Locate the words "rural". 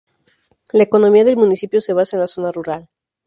2.51-2.89